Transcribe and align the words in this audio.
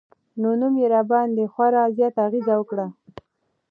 نو 0.41 0.49
نوم 0.59 0.73
يې 0.81 0.87
راباندې 0.93 1.45
خوړا 1.53 1.83
زيات 1.95 2.15
اغېز 2.25 2.47
وکړ 2.59 2.77